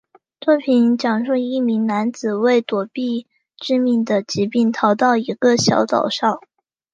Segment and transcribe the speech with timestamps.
[0.39, 6.39] 作品讲述一名男子为躲避致命的疾病逃到一个小岛上。